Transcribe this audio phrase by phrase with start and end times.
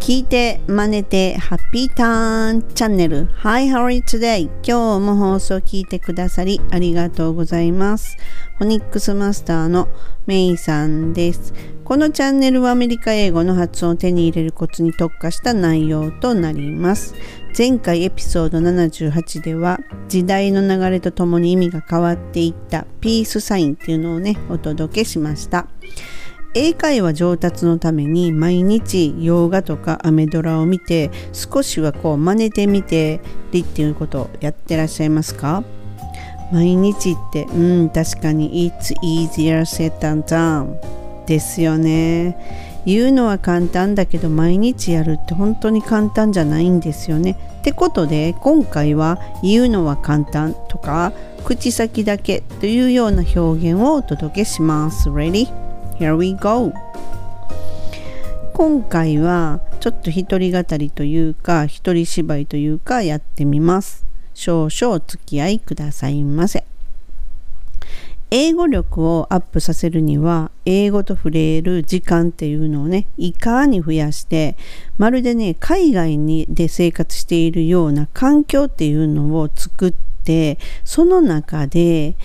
[0.00, 4.50] 聞いて真似てハッピーターンチャンネル Hi, how are you today?
[4.66, 8.16] 今日も放送聞いてくださりありがとうございます。
[8.58, 9.88] フォニックスマスターの
[10.26, 11.54] メイさんです。
[11.84, 17.14] このチャンネルはアメリカ英語の発音を手に入れるコツに特化した内容となります。
[17.56, 19.78] 前回エピソード78では
[20.08, 25.66] 時代の流れとともに意味が変わっていったピースサインっていうのをねお届けしました。
[26.54, 33.20] 英会話上達のために毎日洋画とかアメドラを見て少しはこう真似てみて
[33.52, 35.64] りっていうことをやってらっしゃいますか？
[36.52, 40.76] 毎日ってうん確かに It's easier said than done
[41.26, 42.36] ですよね。
[42.84, 47.38] 言うのは簡単だけど毎日やるって本当に簡単じゃないんですよね。
[47.60, 51.12] ってことで今回は言うのは簡単とか
[51.44, 55.08] 口先だけというような表現をお届けします。
[55.08, 55.71] Ready?
[55.98, 56.72] Here we go!
[58.54, 64.06] 今回はちょっと一人語りというか一人芝居というかやってみます。
[64.34, 66.64] 少々お付き合いくださいませ。
[68.34, 74.56] 英語力をアップさせるには英語と触れる時間っていうのをねいかに増やして
[74.96, 79.92] まるでね海外にで生活しているような環境っていうのを作っ
[80.24, 82.16] てその中で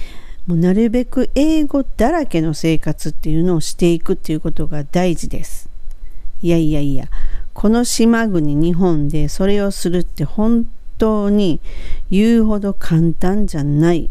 [0.48, 5.70] もうなるべく英語だらけの生活っていうのをしていくっていうことが大事です。
[6.42, 7.10] いやいやいや、
[7.54, 10.66] この島国日本でそれをするって本
[10.98, 11.60] 当に
[12.10, 14.10] 言うほど簡単じゃない。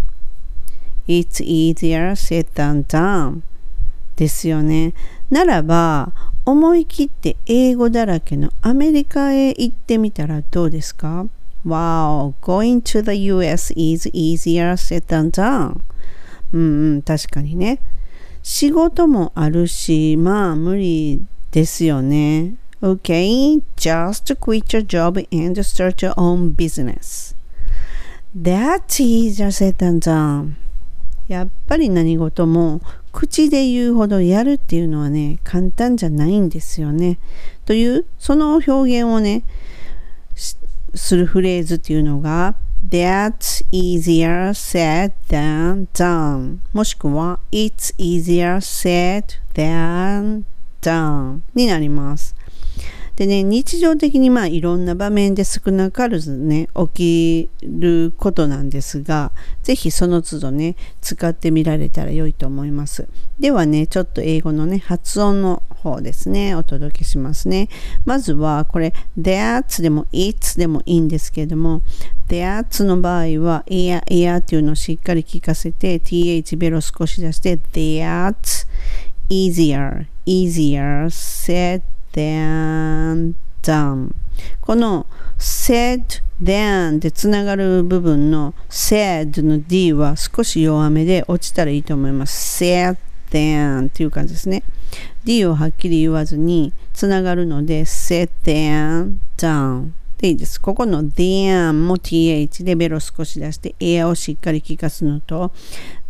[1.09, 3.41] It's easier said than done
[4.17, 4.93] ですよね。
[5.31, 6.13] ならば、
[6.45, 11.27] 思い切って英語だらけのアメリカへ行ってみたらどうですか
[11.65, 15.81] ?Wow, going to the US is easier said than done.
[16.53, 17.81] うんうん、確かにね。
[18.43, 22.55] 仕事もあるし、まあ無理ですよね。
[22.83, 27.35] Okay, just quit your job and start your own business.
[28.35, 30.55] That's easier said than done.
[31.27, 32.81] やっぱり何事も
[33.11, 37.19] 口で言うほどやるっていうのはね、簡単じゃないんですよね。
[37.65, 39.43] という、その表現をね、
[40.95, 42.55] するフレーズっていうのが
[42.90, 50.44] That's easier said than done もしくは It's easier said than
[50.82, 52.36] done になります。
[53.17, 59.33] でね、日常的にまあいろんな場面で少なからずね、起きることなんですが、
[59.63, 63.09] ぜひその都度ね、使ってみられたら良いと思います。
[63.39, 67.71] ではね、ちょっと英語のね、発音の方ですね、お届けしますね。
[68.05, 71.81] まずはこれ、that's でも it's でもいいんですけれども、
[72.29, 78.67] that's の場合は、ear, ear っていうのをしっかり聞かせて、th ベロ少し出して、that's
[79.31, 81.81] easier, easier, said
[82.17, 84.11] than done
[84.61, 85.07] この
[85.39, 92.65] said then でつながる部分の said の d は少し弱めで落ちたらいいと思います。
[92.65, 92.97] said
[93.31, 94.63] then っていう感じですね。
[95.25, 100.61] D をはっきり言わずにつながるので said then down でいいです。
[100.61, 105.53] ここの then も th でベロ少し出して a をしっかり聞かすのと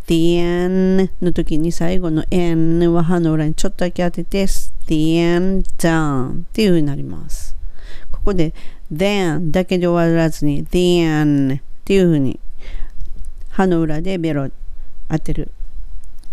[0.07, 4.47] the n の時に最後の n は歯の裏にちょっとだけ当てて
[4.87, 7.55] the n down っていう風になります。
[8.11, 8.53] ここで
[8.91, 12.39] then だけで終わらずに the n っていう風に
[13.49, 14.49] 歯の裏でベロ
[15.09, 15.51] 当てる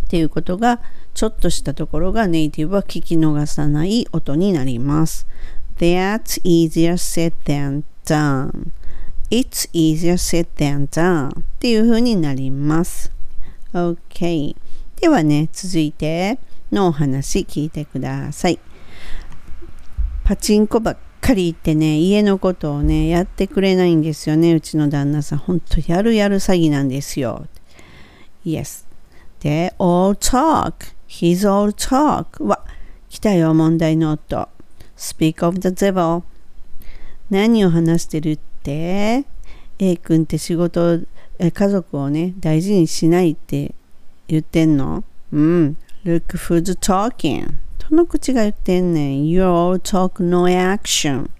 [0.04, 0.80] っていうことが
[1.14, 5.26] ちょっとしたところがネイティブは聞き逃さない音になります。
[5.78, 8.70] That's easier said than done.
[9.30, 13.13] It's easier said than done っていう風になります。
[13.74, 14.56] OK。
[15.00, 16.38] ではね、続いて
[16.70, 18.60] のお話聞いてください。
[20.22, 25.38] パチンコばっかり言ってね、家のことをね、やってくれないんですよね、うちの旦那さん。
[25.40, 27.46] ほんとやるやる詐欺なんですよ。
[28.44, 28.86] Yes.
[29.40, 30.94] で、all talk.
[31.08, 32.42] He's all talk.
[32.44, 32.64] わ、
[33.10, 34.48] 来たよ、問題の音。
[34.96, 36.22] Speak of the devil.
[37.28, 39.24] 何を話してるって
[39.78, 41.00] ?A 君って仕事
[41.38, 43.74] え家族をね、大事にしないって
[44.28, 45.76] 言ってんのうん。
[46.04, 47.54] Look who's talking.
[47.90, 49.26] どの口が言ってんねん。
[49.26, 51.30] You all talk no action.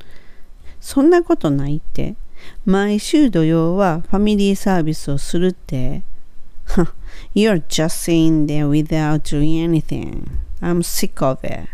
[0.81, 2.17] そんなことないって。
[2.64, 6.02] 毎週土曜はファミリーサービスをするって。
[7.35, 10.26] You're just sitting there without doing anything.
[10.61, 11.69] I'm sick of it.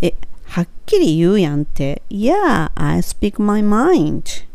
[0.00, 0.14] え、
[0.44, 2.02] はっきり言うやんって。
[2.10, 4.47] Yeah, I speak my mind.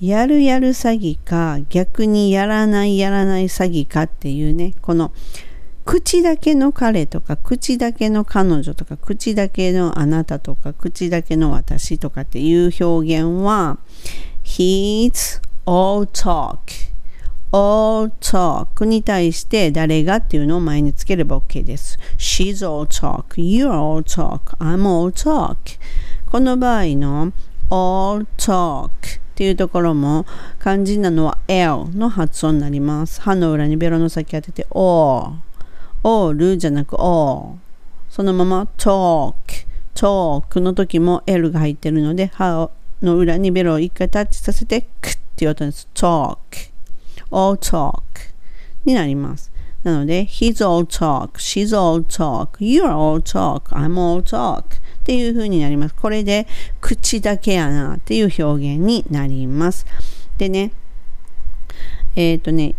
[0.00, 5.12] やるやる詐欺か逆にやらないやらない詐欺かっていうねこの
[5.86, 13.78] 口だけの彼とか口だけの彼女とか口だけのあなたとか口だけの私とかっていう表現は
[14.42, 16.58] He's all talk.
[17.52, 21.98] All talk に対して誰がっていうのを前につければ OK です。
[22.18, 25.56] She's all talk, you're all talk, I'm all talk.
[26.26, 27.32] この場合の
[27.70, 28.90] all talk
[29.36, 30.24] っていうところも
[30.62, 33.20] 肝心なのは L の発音になります。
[33.20, 35.34] 歯の裏にベロの先当てて all
[36.02, 37.58] all じゃなく all
[38.08, 39.34] そのまま talk
[39.94, 42.70] talk の時も L が入ってるので歯
[43.02, 45.86] の裏にベロを一回タッチさせてクッっていう音です。
[45.92, 46.38] talk
[47.30, 48.00] all talk
[48.86, 49.52] になります。
[49.82, 54.75] なので he's all talk, she's all talk, you're all talk, I'm all talk
[55.06, 55.94] っていう風になります。
[55.94, 56.48] これで
[56.80, 59.86] 口だけやなっていう表現になります。
[60.36, 60.72] でね、
[62.16, 62.74] えっ、ー、とね、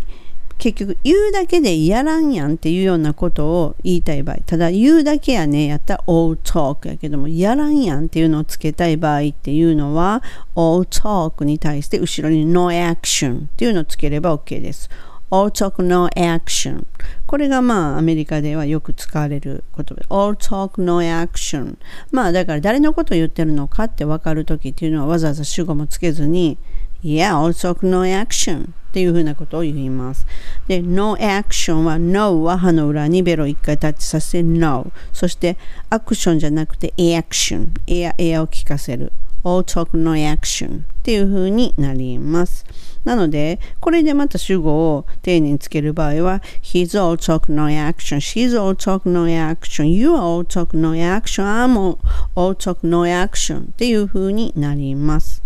[0.57, 10.23] 結局言うだけでやらんやんっていうようなことを言いたい場合ただ言うだけやねやったら all talk やけどもやらんやんっていうのをつけたい場合っていうのは
[10.55, 14.89] all talk に対して後ろに no action っていうのをつければ OK です
[15.29, 16.85] all talk no action
[17.25, 21.77] これがまあアメリカではよく使われる言葉で all talk no action
[22.11, 26.57] まあだから誰のことを言ってるのかって分かるときっていうのはわざわざ主語もつけずに
[27.03, 30.25] Yeah, all talk no action っていうふうなことを言います。
[30.67, 34.91] で、no action は no は歯の裏にベロを一回タッチさせて no。
[35.13, 35.57] そして
[35.89, 37.69] アクションじゃなくて action。
[37.85, 39.11] エア、エアを聞かせる。
[39.47, 42.65] All talk no action っていう風になります。
[43.05, 51.45] なので、これでまた主語を丁寧につける場合は、He's all talk no action, she's all talk no action, you are all talk no action,
[51.45, 51.97] I'm
[52.35, 55.41] all, talk no action っていうふうになります。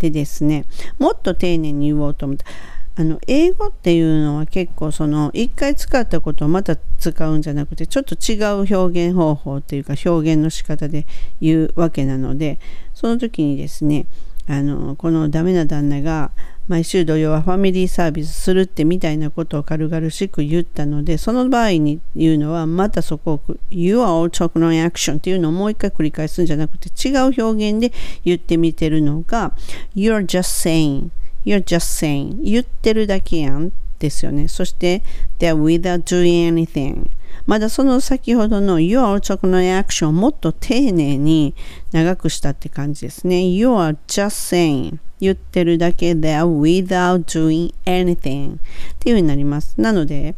[0.00, 0.64] でですね、
[0.98, 2.46] もっと丁寧に言おうと思った。
[3.00, 11.06] あの英語っていうのは結構その一回使ったことをまた使うんじゃなくてちょっと違う表現方法っていうか表現の仕方で
[11.40, 12.58] 言うわけなので
[12.92, 14.04] その時にですね
[14.46, 16.30] あのこのダメな旦那が
[16.68, 27.94] 毎週土曜はファミリーサービスするってみたいなことを軽々しく言ったのでその場合に言うのはまたそこを You are all talk no action っていうのをもう一回繰り返すんじゃなくて違う表現で
[28.26, 29.54] 言ってみてるのが
[29.96, 31.08] You're just saying
[31.44, 35.02] You're just saying 言ってるだけやんですよねそして
[35.38, 37.08] They're without doing anything
[37.46, 41.54] まだその先ほどの Your 直のアクションをもっと丁寧に
[41.92, 43.46] 長くしたって感じですね。
[43.46, 48.58] You are just saying 言ってるだけで without doing anything っ
[48.98, 49.74] ていうふうになります。
[49.80, 50.34] なので、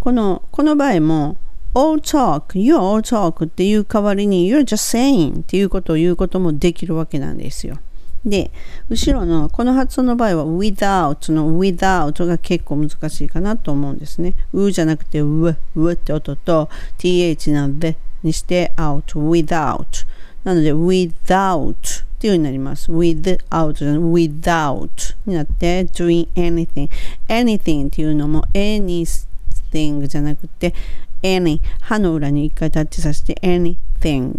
[0.00, 1.36] このこの場合も
[1.74, 7.78] all talk, you're all talk っていう代わりに you're just saying っていうことを言うこともできるわけなんですよ。
[8.24, 8.50] で、
[8.88, 14.34] 後ろのこの発音の場合は without の without が結構難しいかなと思うんですね。
[14.52, 16.68] うじゃなくてう、うって音と
[16.98, 20.06] th なんでにして out, without。
[20.44, 21.76] なので without っ
[22.18, 22.90] ていうようになります。
[22.90, 26.90] without じゃなく without になって doing anything。
[27.28, 30.74] anything っていうのも anything じゃなくて
[31.22, 34.34] any 歯の裏に一回タッチさせて anything。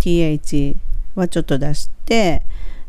[0.00, 0.76] th
[1.14, 2.42] はちょっと出して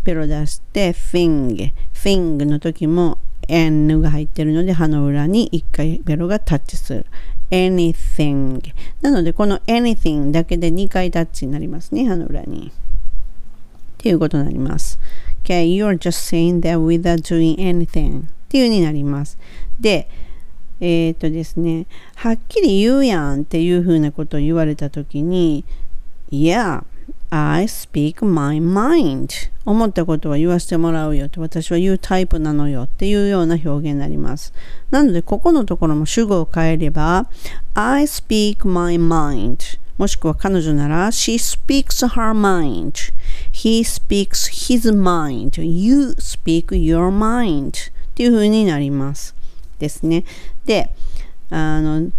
[0.05, 1.65] ベロ出して、フィング。
[1.91, 3.17] フィングの時も
[3.47, 7.05] N が入ってるので歯の裏に一回ベロがタッチする。
[7.51, 8.61] anything
[9.01, 12.71] なのでこの anything だけで2回タッチになりますね歯の裏に。
[12.71, 12.71] っ
[13.97, 14.99] ていうことになります。
[15.43, 18.21] Okay, you're just saying that without doing anything.
[18.21, 19.37] っていうになります。
[19.79, 20.07] で
[20.79, 25.65] えっ、ー、とですねはっきり言うやんっていう風なことを言われた時に
[26.31, 26.83] Yeah
[27.29, 29.51] I speak my mind.
[29.65, 34.53] 思ったことは言わせてもらうよって私は言うタイプなのよっていうような表現になります。
[34.91, 37.27] なのでここのところも主語を変えれば
[37.73, 39.79] I speak my mind.
[39.97, 43.13] もしくは彼女なら She speaks her mind.
[43.51, 45.61] He speaks his mind.
[45.63, 47.69] You speak your mind.
[47.69, 47.73] っ
[48.13, 49.35] ていう風になります。
[49.79, 50.25] ですね。
[50.65, 50.89] で
[51.49, 52.11] あの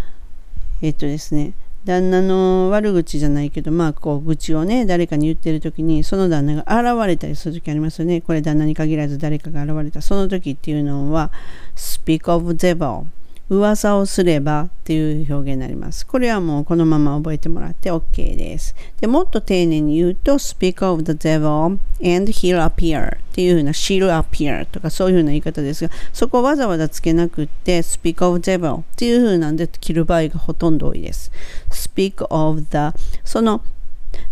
[0.83, 1.53] えっとですね。
[1.87, 8.21] 旦那の悪口じゃないけど、まあ、こう、愚痴をね、誰かに言ってる時に、その旦那が現れたりする時ありますよね。
[8.21, 10.03] これ旦那に限らず誰かが現れた。
[10.03, 11.31] その時っていうのは、
[11.77, 13.05] speak of devil
[13.49, 16.05] 噂をすればっていう表現になります。
[16.05, 18.75] これはもうこのまま覚えてもらって OK です。
[19.01, 31.31] でもっと丁寧に言うと speak of the devil and he'll appear っていうふうな she'll appear とかそういうふうな言い方ですがそこわざわざつけなくって speak of devil っていうふうなんで切る場合がほとんど多いです。
[31.71, 33.63] speak of the その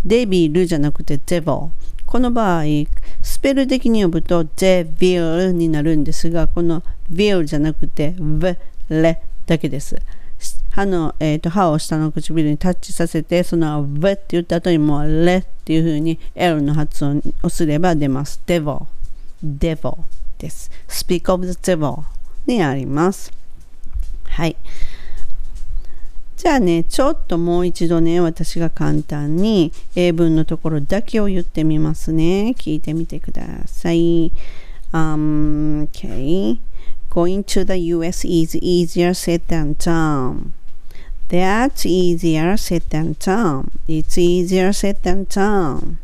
[0.04, 1.71] デビルじゃなくて devil
[2.14, 2.64] この場合、
[3.23, 8.56] スペル的に呼ぶと devil になるんですが、この will じゃなくて v
[8.88, 10.00] レだけです。
[10.71, 18.41] 歯の、えーと、歯を下の唇にタッチさせて、その、v って言った後にもう、レっていう風に L の発音をすれば出ます。
[18.45, 18.87] devil,
[19.45, 19.97] devil
[20.38, 20.71] です。
[20.88, 22.03] speak of the devil
[22.47, 23.33] にあります。
[24.25, 24.57] はい。
[26.37, 32.55] じゃあね、ちょっともう一度ね、私が簡単に英文のところだけを言ってみますね。
[32.59, 34.33] 聞いてみてください。
[34.93, 36.59] Um, okay.
[37.14, 40.52] Going to the US is easier said than done.
[41.28, 43.71] That's easier said than done.
[43.87, 45.99] It's easier said than done.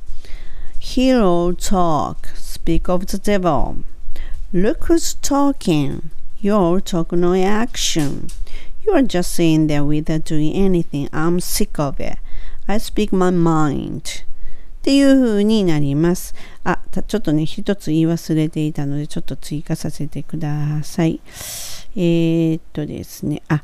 [0.78, 3.78] Hero talk, speak of the devil.
[4.52, 6.10] Look who's talking.
[6.40, 8.28] You're talking no action.
[8.86, 11.08] You're just sitting there without doing anything.
[11.12, 12.18] I'm sick of it.
[12.68, 14.22] I speak my mind.
[14.80, 16.34] っていう風になります。
[16.64, 21.20] あ、ちょっとね、一つ言い忘れていたので、ちょっと追加させてください。
[21.96, 23.62] えー、っとですね、あ、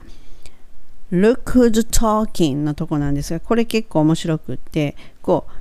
[1.11, 5.53] look who's talking のとこなんですが、これ結構面白くって、こう、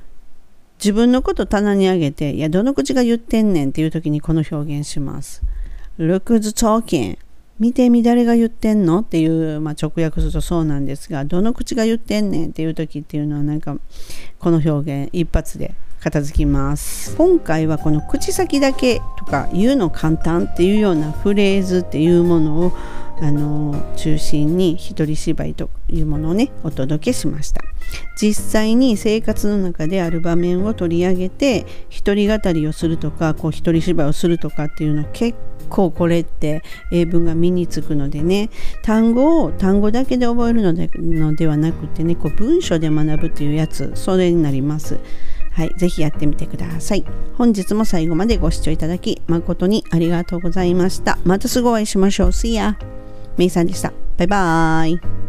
[0.78, 5.42] 自分のこと棚に上げて、いや、どの口が言ってんねんっていう時にこの表現します。
[5.98, 7.16] look who's talking
[7.58, 9.00] 見てみ誰が言ってんの？
[9.00, 13.76] っていう、まあ、直訳するとそうなんですがどの口が言ってんねんっていう時っていうのはなんか
[14.38, 17.16] この表現一発で片付きます。
[17.16, 22.72] 今回はこの口先だけとか言うの簡単っていうようなフレーズっていうものを
[23.20, 27.62] あの中心に一人芝居というものをねお届けしました
[28.20, 35.38] 実際に生活の中である場面を取り上げて一人語りをするとかこう一人芝居をするとかっていうの結
[35.70, 38.50] 構これって英文が身につくのでね
[38.82, 44.98] 単語を単語だけで覚えるのでのではなくてねこう文章で学ぶというやつそれになります
[45.56, 47.04] はい、ぜひやってみてください。
[47.38, 51.18] 本日も最後までご視聴いただき誠にありがとうございました。
[51.24, 52.28] またすぐお会いしましょう。
[52.28, 52.76] See ya!
[53.36, 53.92] めいさんでした。
[54.16, 55.25] バイバーイ。